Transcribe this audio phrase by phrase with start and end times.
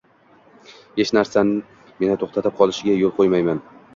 [1.01, 3.63] hech narsa meni to‘xtatib qolishiga yo‘l qo‘ymayman